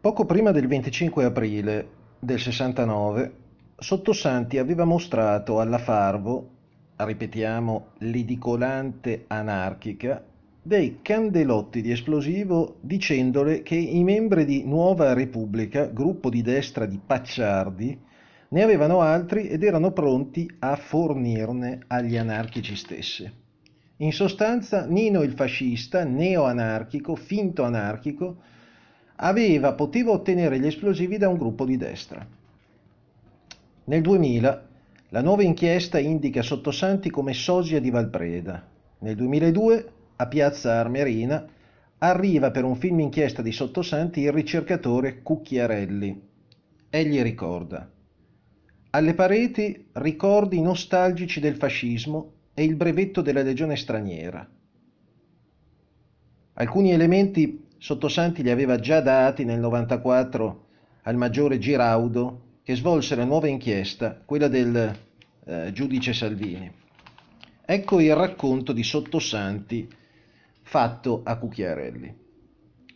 [0.00, 1.88] Poco prima del 25 aprile
[2.20, 3.32] del 69,
[3.76, 6.50] Sottosanti aveva mostrato alla Farvo,
[6.94, 10.24] ripetiamo l'edicolante anarchica,
[10.62, 17.00] dei candelotti di esplosivo dicendole che i membri di Nuova Repubblica, gruppo di destra di
[17.04, 18.00] Pacciardi,
[18.50, 23.28] ne avevano altri ed erano pronti a fornirne agli anarchici stessi.
[23.96, 28.36] In sostanza, Nino il fascista, neo-anarchico, finto anarchico,
[29.20, 32.26] aveva, poteva ottenere gli esplosivi da un gruppo di destra.
[33.84, 34.66] Nel 2000
[35.10, 38.66] la nuova inchiesta indica Sottosanti come sosia di Valpreda.
[38.98, 41.46] Nel 2002 a Piazza Armerina
[41.98, 46.26] arriva per un film inchiesta di Sottosanti il ricercatore Cucchiarelli.
[46.90, 47.90] Egli ricorda
[48.90, 54.48] alle pareti ricordi nostalgici del fascismo e il brevetto della legione straniera.
[56.54, 60.66] Alcuni elementi Sottosanti li aveva già dati nel 94
[61.02, 64.98] al maggiore Giraudo che svolse la nuova inchiesta, quella del
[65.44, 66.70] eh, giudice Salvini.
[67.64, 69.88] Ecco il racconto di Sottosanti
[70.62, 72.14] fatto a Cucchiarelli.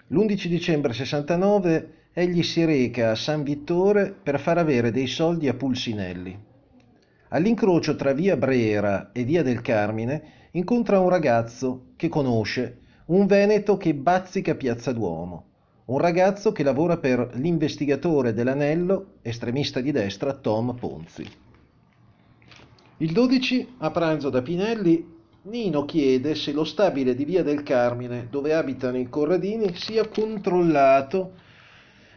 [0.09, 5.55] L'11 dicembre 69 egli si reca a San Vittore per far avere dei soldi a
[5.55, 6.37] Pulsinelli.
[7.29, 12.81] All'incrocio tra via Brera e via del Carmine incontra un ragazzo che conosce
[13.13, 15.45] un veneto che bazzica Piazza Duomo,
[15.87, 21.27] un ragazzo che lavora per l'investigatore dell'anello, estremista di destra, Tom Ponzi.
[22.97, 25.11] Il 12, a pranzo da Pinelli,
[25.45, 31.33] Nino chiede se lo stabile di via del Carmine, dove abitano i Corradini, sia controllato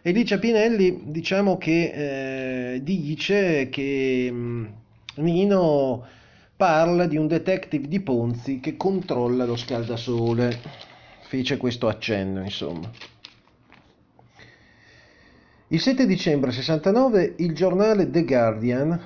[0.01, 4.65] e dice a Pinelli, diciamo che eh, dice che mh, mm,
[5.15, 6.05] Nino
[6.57, 10.57] parla di un detective di Ponzi che controlla lo scaldasole.
[11.27, 12.89] Fece questo accenno, insomma.
[15.67, 18.99] Il 7 dicembre 69 il giornale The Guardian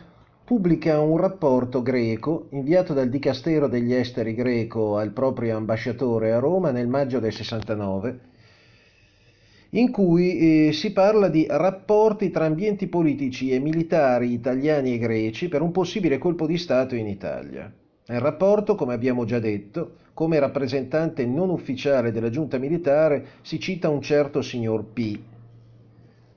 [0.43, 6.71] pubblica un rapporto greco inviato dal Dicastero degli Esteri greco al proprio ambasciatore a Roma
[6.71, 8.28] nel maggio del 69
[9.71, 15.47] in cui eh, si parla di rapporti tra ambienti politici e militari italiani e greci
[15.47, 17.71] per un possibile colpo di Stato in Italia.
[18.07, 23.89] Nel rapporto, come abbiamo già detto, come rappresentante non ufficiale della giunta militare si cita
[23.89, 25.19] un certo signor P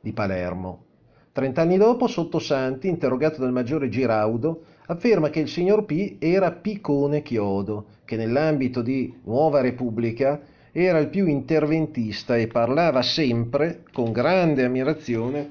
[0.00, 0.84] di Palermo.
[1.32, 7.86] Trent'anni dopo, Sottosanti, interrogato dal maggiore Giraudo, afferma che il signor P era Picone Chiodo,
[8.04, 10.38] che nell'ambito di Nuova Repubblica
[10.72, 15.48] era il più interventista e parlava sempre con grande ammirazione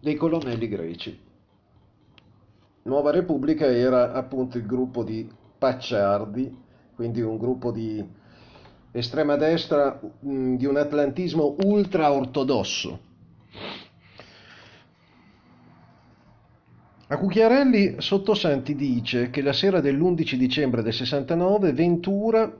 [0.00, 1.18] dei colonnelli greci.
[2.82, 6.56] Nuova Repubblica era appunto il gruppo di Pacciardi,
[6.94, 8.04] quindi un gruppo di
[8.90, 13.06] estrema destra mm, di un atlantismo ultra ortodosso.
[17.10, 22.52] A Cucchiarelli Sottosanti dice che la sera dell'11 dicembre del 69 Ventura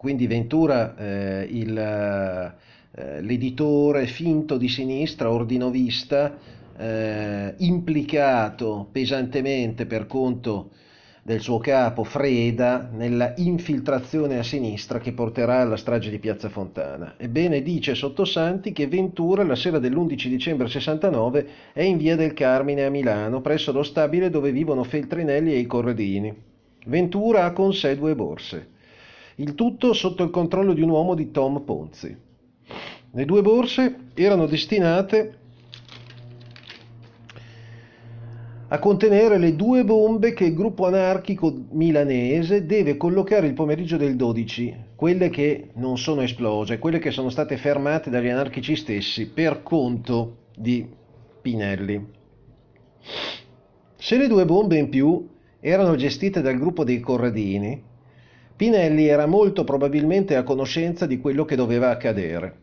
[0.00, 6.38] quindi Ventura, eh, il, eh, l'editore finto di sinistra, ordinovista,
[6.78, 10.70] eh, implicato pesantemente per conto
[11.22, 17.16] del suo capo Freda nella infiltrazione a sinistra che porterà alla strage di Piazza Fontana.
[17.18, 22.86] Ebbene dice Sottosanti che Ventura la sera dell'11 dicembre 69 è in via del Carmine
[22.86, 26.34] a Milano presso lo stabile dove vivono Feltrinelli e i Corredini.
[26.86, 28.78] Ventura ha con sé due borse.
[29.40, 32.14] Il tutto sotto il controllo di un uomo di Tom Ponzi.
[33.10, 35.38] Le due borse erano destinate
[38.68, 44.14] a contenere le due bombe che il gruppo anarchico milanese deve collocare il pomeriggio del
[44.14, 49.62] 12, quelle che non sono esplose, quelle che sono state fermate dagli anarchici stessi per
[49.62, 50.86] conto di
[51.40, 52.06] Pinelli.
[53.96, 55.30] Se le due bombe in più
[55.60, 57.88] erano gestite dal gruppo dei Corradini,
[58.60, 62.54] Pinelli era molto probabilmente a conoscenza di quello che doveva accadere.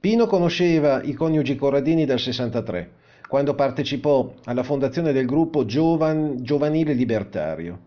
[0.00, 2.90] Pino conosceva i coniugi Corradini dal 63,
[3.28, 7.78] quando partecipò alla fondazione del gruppo Giovan, Giovanile Libertario.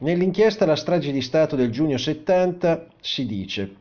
[0.00, 3.74] Nell'inchiesta La strage di Stato del giugno 70 si dice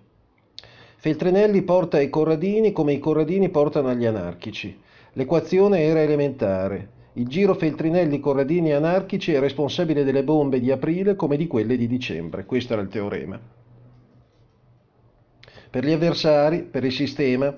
[0.96, 4.80] Feltrinelli porta ai Corradini come i Corradini portano agli anarchici.
[5.12, 7.01] L'equazione era elementare.
[7.14, 11.86] Il giro Feltrinelli Corradini anarchici è responsabile delle bombe di aprile come di quelle di
[11.86, 12.46] dicembre.
[12.46, 13.38] Questo era il teorema.
[15.70, 17.54] Per gli avversari, per il sistema,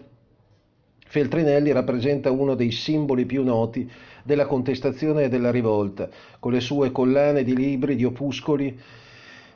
[1.05, 3.87] Feltrinelli rappresenta uno dei simboli più noti
[4.23, 6.09] della contestazione e della rivolta,
[6.39, 8.79] con le sue collane di libri, di opuscoli,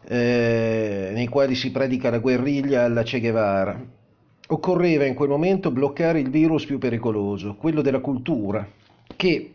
[0.10, 3.84] eh, nei quali si predica la guerriglia alla Che Guevara.
[4.50, 8.68] occorreva in quel momento bloccare il virus più pericoloso, quello della cultura,
[9.16, 9.54] che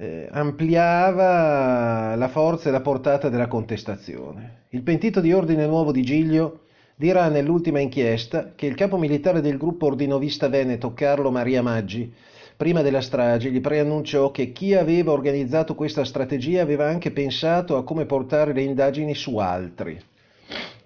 [0.00, 4.66] eh, ampliava la forza e la portata della contestazione.
[4.70, 9.56] Il pentito di Ordine Nuovo di Giglio dirà nell'ultima inchiesta che il capo militare del
[9.56, 12.12] gruppo ordinovista veneto Carlo Maria Maggi
[12.56, 17.84] prima della strage gli preannunciò che chi aveva organizzato questa strategia aveva anche pensato a
[17.84, 20.00] come portare le indagini su altri.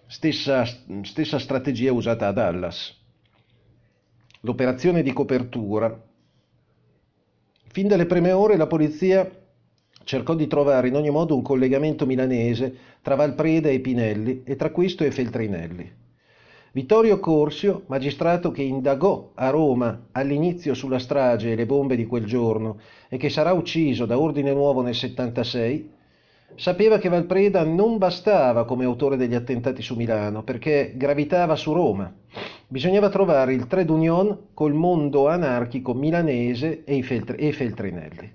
[0.07, 0.65] Stessa,
[1.03, 2.95] stessa strategia usata a Dallas.
[4.41, 5.99] L'operazione di copertura
[7.73, 9.27] Fin dalle prime ore la polizia
[10.05, 14.71] cercò di trovare in ogni modo un collegamento milanese tra Valpreda e Pinelli e tra
[14.71, 15.91] questo e Feltrinelli.
[16.73, 22.27] Vittorio Corsio, magistrato che indagò a Roma all'inizio sulla strage e le bombe di quel
[22.27, 22.79] giorno
[23.09, 25.91] e che sarà ucciso da Ordine Nuovo nel 76,
[26.57, 32.13] sapeva che Valpreda non bastava come autore degli attentati su Milano perché gravitava su Roma
[32.73, 38.33] Bisognava trovare il trade union col mondo anarchico milanese e, Feltr- e Feltrinelli.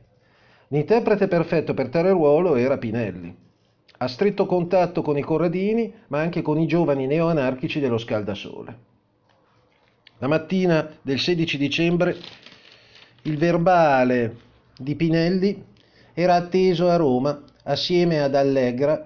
[0.67, 3.35] L'interprete perfetto per tale ruolo era Pinelli.
[3.97, 8.77] A stretto contatto con i corradini, ma anche con i giovani neoanarchici dello Scaldasole.
[10.19, 12.15] La mattina del 16 dicembre
[13.23, 14.35] il verbale
[14.77, 15.65] di Pinelli
[16.13, 19.03] era atteso a Roma assieme ad Allegra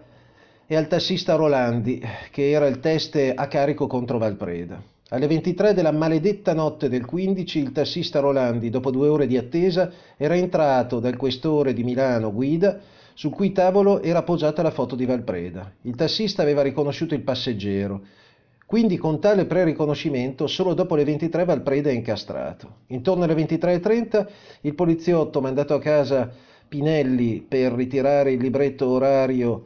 [0.68, 4.91] e al tassista Rolandi, che era il teste a carico contro Valpreda.
[5.14, 9.92] Alle 23 della maledetta notte del 15 il tassista Rolandi, dopo due ore di attesa,
[10.16, 12.80] era entrato dal questore di Milano Guida,
[13.14, 15.70] sul cui tavolo era appoggiata la foto di Valpreda.
[15.82, 18.04] Il tassista aveva riconosciuto il passeggero.
[18.66, 22.76] Quindi con tale pre-riconoscimento, solo dopo le 23 Valpreda è incastrato.
[22.88, 24.28] Intorno alle 23.30
[24.62, 26.32] il poliziotto mandato a casa
[26.70, 29.66] Pinelli per ritirare il libretto orario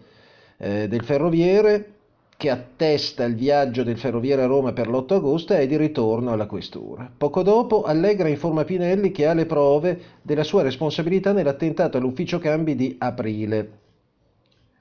[0.58, 1.95] eh, del ferroviere
[2.38, 6.48] che attesta il viaggio del ferroviere a Roma per l'8 agosto è di ritorno alla
[6.48, 7.10] questura.
[7.16, 12.76] Poco dopo Allegra informa Pinelli che ha le prove della sua responsabilità nell'attentato all'ufficio cambi
[12.76, 13.72] di aprile,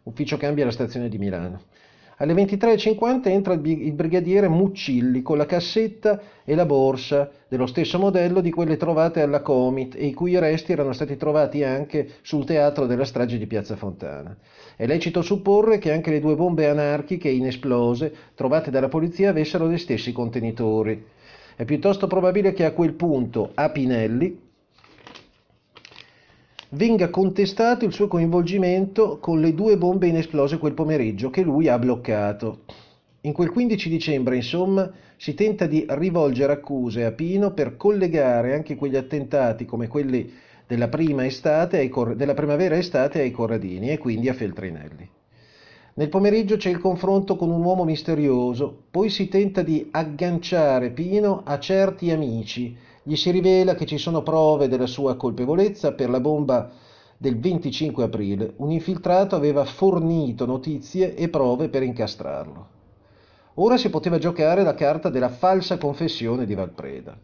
[0.05, 1.63] ufficio cambi alla stazione di Milano.
[2.19, 8.41] Alle 23.50 entra il brigadiere Muccilli con la cassetta e la borsa dello stesso modello
[8.41, 12.87] di quelle trovate alla Comit e i cui resti erano stati trovati anche sul teatro
[12.87, 14.37] della strage di Piazza Fontana.
[14.77, 19.79] È lecito supporre che anche le due bombe anarchiche inesplose trovate dalla polizia avessero gli
[19.79, 21.05] stessi contenitori.
[21.57, 24.44] È piuttosto probabile che a quel punto a Pinelli
[26.75, 31.79] venga contestato il suo coinvolgimento con le due bombe inesplose quel pomeriggio che lui ha
[31.79, 32.63] bloccato.
[33.23, 38.75] In quel 15 dicembre, insomma, si tenta di rivolgere accuse a Pino per collegare anche
[38.75, 40.33] quegli attentati come quelli
[40.67, 45.09] della, prima estate cor- della primavera estate ai Corradini e quindi a Feltrinelli.
[45.97, 51.43] Nel pomeriggio c'è il confronto con un uomo misterioso, poi si tenta di agganciare Pino
[51.45, 56.21] a certi amici gli si rivela che ci sono prove della sua colpevolezza per la
[56.21, 56.71] bomba
[57.19, 58.55] del 25 aprile.
[58.57, 62.69] Un infiltrato aveva fornito notizie e prove per incastrarlo.
[63.57, 67.17] Ora si poteva giocare la carta della falsa confessione di Valpreda.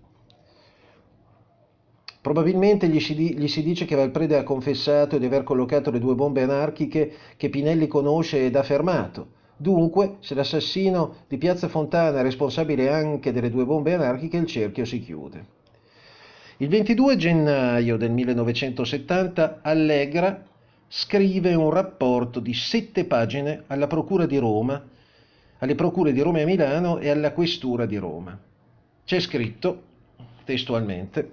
[2.21, 6.15] Probabilmente gli si, gli si, dice che Valpreda ha confessato di aver collocato le due
[6.15, 9.39] bombe anarchiche che Pinelli conosce ed ha fermato.
[9.57, 14.85] Dunque, se l'assassino di Piazza Fontana è responsabile anche delle due bombe anarchiche, il cerchio
[14.85, 15.59] si chiude.
[16.61, 20.45] Il 22 gennaio del 1970 Allegra
[20.89, 24.87] scrive un rapporto di sette pagine alla Procura di Roma,
[25.57, 28.39] alle Procure di Roma e Milano e alla Questura di Roma.
[29.07, 29.83] C'è scritto,
[30.45, 31.33] testualmente,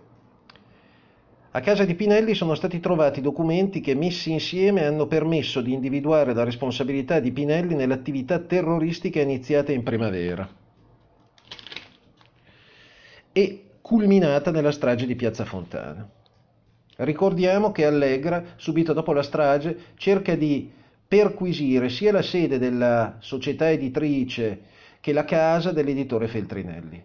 [1.52, 6.34] a casa di Pinelli sono stati trovati documenti che messi insieme hanno permesso di individuare
[6.34, 10.50] la responsabilità di Pinelli nell'attività terroristica iniziata in primavera.
[13.34, 16.06] E culminata nella strage di Piazza Fontana.
[16.98, 20.70] Ricordiamo che Allegra, subito dopo la strage, cerca di
[21.08, 24.60] perquisire sia la sede della società editrice
[25.00, 27.02] che la casa dell'editore Feltrinelli,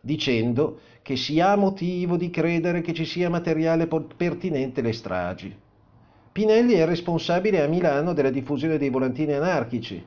[0.00, 5.56] dicendo che si ha motivo di credere che ci sia materiale pertinente alle stragi.
[6.32, 10.04] Pinelli è responsabile a Milano della diffusione dei volantini anarchici,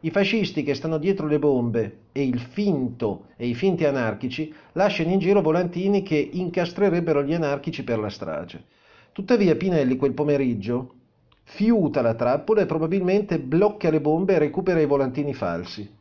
[0.00, 5.12] i fascisti che stanno dietro le bombe e il finto e i finti anarchici lasciano
[5.12, 8.64] in giro volantini che incastrerebbero gli anarchici per la strage.
[9.12, 10.94] Tuttavia Pinelli quel pomeriggio
[11.42, 15.98] fiuta la trappola e probabilmente blocca le bombe e recupera i volantini falsi.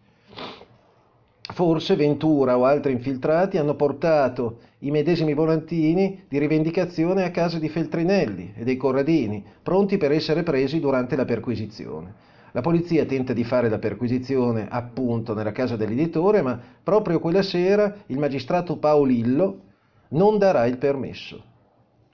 [1.52, 7.68] Forse Ventura o altri infiltrati hanno portato i medesimi volantini di rivendicazione a casa di
[7.68, 12.14] Feltrinelli e dei Corradini, pronti per essere presi durante la perquisizione.
[12.52, 17.96] La polizia tenta di fare la perquisizione appunto nella casa dell'editore, ma proprio quella sera
[18.08, 19.62] il magistrato Paolillo
[20.10, 21.44] non darà il permesso.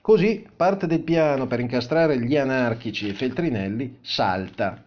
[0.00, 4.84] Così parte del piano per incastrare gli anarchici e Feltrinelli salta.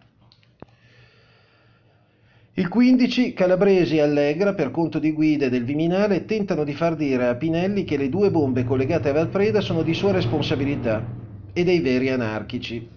[2.54, 7.28] Il 15 Calabresi e Allegra, per conto di guide del Viminale, tentano di far dire
[7.28, 11.04] a Pinelli che le due bombe collegate a Valpreda sono di sua responsabilità
[11.52, 12.88] e dei veri anarchici,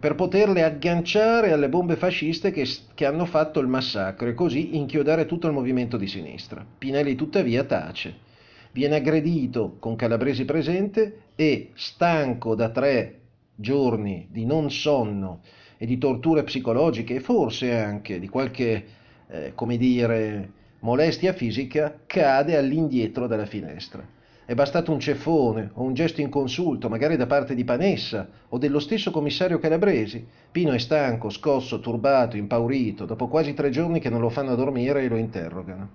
[0.00, 5.26] per poterle agganciare alle bombe fasciste che, che hanno fatto il massacro e così inchiodare
[5.26, 6.64] tutto il movimento di sinistra.
[6.78, 8.28] Pinelli tuttavia tace.
[8.72, 13.18] Viene aggredito con Calabresi presente e, stanco da tre
[13.54, 15.42] giorni di non sonno
[15.76, 18.84] e di torture psicologiche e forse anche di qualche,
[19.28, 24.02] eh, come dire, molestia fisica, cade all'indietro dalla finestra.
[24.50, 28.80] È bastato un ceffone o un gesto inconsulto, magari da parte di Panessa o dello
[28.80, 30.26] stesso commissario Calabresi.
[30.50, 35.04] Pino è stanco, scosso, turbato, impaurito, dopo quasi tre giorni che non lo fanno dormire
[35.04, 35.88] e lo interrogano.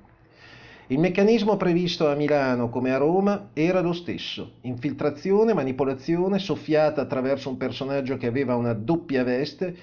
[0.88, 7.50] Il meccanismo previsto a Milano come a Roma era lo stesso, infiltrazione, manipolazione soffiata attraverso
[7.50, 9.76] un personaggio che aveva una doppia veste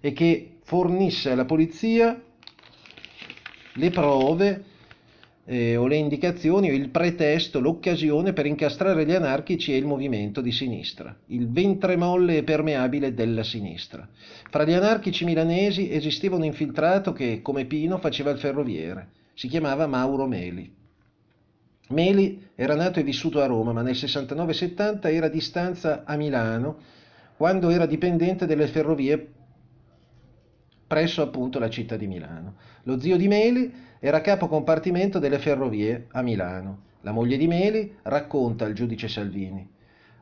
[0.00, 2.20] e che fornisse alla polizia
[3.74, 4.64] le prove
[5.50, 10.40] eh, o le indicazioni o il pretesto, l'occasione per incastrare gli anarchici e il movimento
[10.40, 14.08] di sinistra, il ventre molle e permeabile della sinistra.
[14.48, 19.86] Fra gli anarchici milanesi esisteva un infiltrato che, come Pino, faceva il ferroviere si chiamava
[19.86, 20.70] Mauro Meli.
[21.88, 26.76] Meli era nato e vissuto a Roma, ma nel 69-70 era a distanza a Milano,
[27.38, 29.28] quando era dipendente delle ferrovie
[30.90, 32.54] presso appunto la città di Milano.
[32.82, 36.78] Lo zio di Meli era capo compartimento delle ferrovie a Milano.
[37.02, 39.64] La moglie di Meli racconta al giudice Salvini.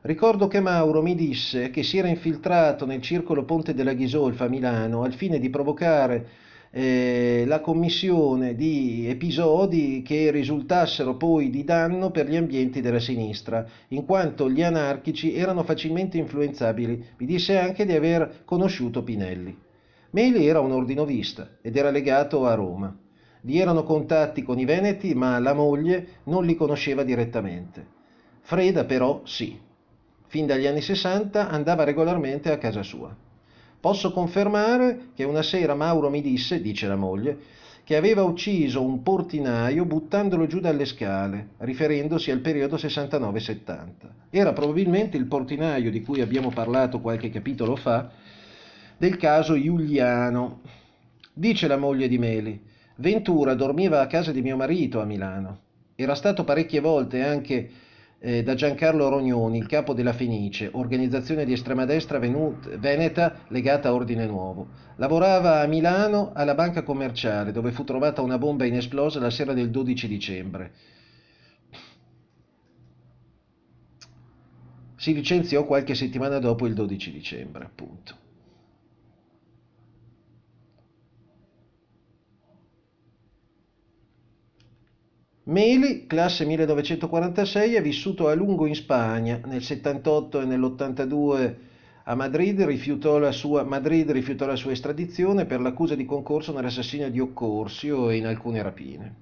[0.01, 4.47] Ricordo che Mauro mi disse che si era infiltrato nel circolo Ponte della Ghisolfa a
[4.47, 6.27] Milano al fine di provocare
[6.69, 13.65] eh, la commissione di episodi che risultassero poi di danno per gli ambienti della sinistra,
[13.87, 17.05] in quanto gli anarchici erano facilmente influenzabili.
[17.17, 19.67] Mi disse anche di aver conosciuto Pinelli.
[20.11, 22.95] Meli era un ordinovista ed era legato a Roma.
[23.41, 27.85] Vi erano contatti con i Veneti, ma la moglie non li conosceva direttamente.
[28.41, 29.57] Freda però sì.
[30.27, 33.15] Fin dagli anni 60 andava regolarmente a casa sua.
[33.79, 37.37] Posso confermare che una sera Mauro mi disse, dice la moglie,
[37.83, 43.87] che aveva ucciso un portinaio buttandolo giù dalle scale, riferendosi al periodo 69-70.
[44.29, 48.11] Era probabilmente il portinaio di cui abbiamo parlato qualche capitolo fa,
[48.99, 50.59] del caso Giuliano.
[51.33, 52.61] Dice la moglie di Meli,
[52.97, 55.61] Ventura dormiva a casa di mio marito a Milano.
[55.95, 57.69] Era stato parecchie volte anche
[58.19, 63.87] eh, da Giancarlo Rognoni, il capo della Fenice, organizzazione di estrema destra venut- veneta legata
[63.87, 64.67] a Ordine Nuovo.
[64.97, 69.69] Lavorava a Milano alla banca commerciale, dove fu trovata una bomba inesplosa la sera del
[69.69, 70.71] 12 dicembre.
[74.97, 78.27] Si licenziò qualche settimana dopo il 12 dicembre, appunto.
[85.49, 89.41] Meli, classe 1946, è vissuto a lungo in Spagna.
[89.45, 91.55] Nel 78 e nell'82
[92.03, 97.19] a Madrid rifiutò, sua, Madrid rifiutò la sua estradizione per l'accusa di concorso nell'assassinio di
[97.19, 99.15] Occorsio e in alcune rapine.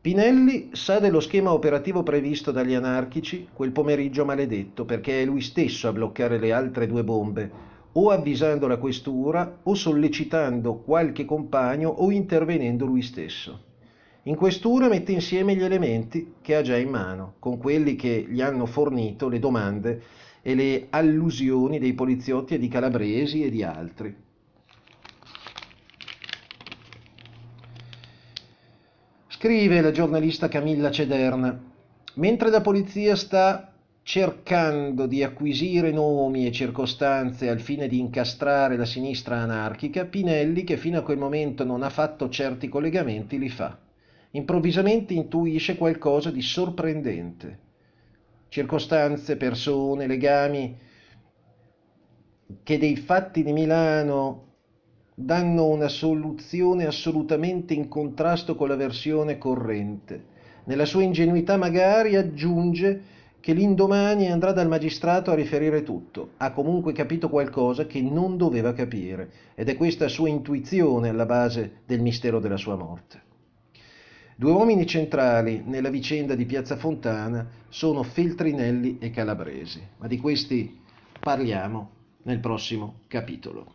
[0.00, 5.88] Pinelli sa dello schema operativo previsto dagli anarchici quel pomeriggio maledetto perché è lui stesso
[5.88, 7.50] a bloccare le altre due bombe,
[7.94, 13.64] o avvisando la questura o sollecitando qualche compagno o intervenendo lui stesso.
[14.30, 18.40] In questura mette insieme gli elementi che ha già in mano, con quelli che gli
[18.40, 20.02] hanno fornito le domande
[20.40, 24.14] e le allusioni dei poliziotti e di Calabresi e di altri.
[29.26, 31.60] Scrive la giornalista Camilla Cederna,
[32.14, 33.72] mentre la polizia sta
[34.04, 40.76] cercando di acquisire nomi e circostanze al fine di incastrare la sinistra anarchica, Pinelli, che
[40.76, 43.88] fino a quel momento non ha fatto certi collegamenti, li fa
[44.32, 47.58] improvvisamente intuisce qualcosa di sorprendente.
[48.48, 50.76] Circostanze, persone, legami
[52.62, 54.48] che dei fatti di Milano
[55.14, 60.38] danno una soluzione assolutamente in contrasto con la versione corrente.
[60.64, 66.32] Nella sua ingenuità magari aggiunge che l'indomani andrà dal magistrato a riferire tutto.
[66.38, 71.80] Ha comunque capito qualcosa che non doveva capire ed è questa sua intuizione alla base
[71.86, 73.28] del mistero della sua morte.
[74.40, 80.80] Due uomini centrali nella vicenda di Piazza Fontana sono Feltrinelli e Calabresi, ma di questi
[81.20, 81.90] parliamo
[82.22, 83.74] nel prossimo capitolo.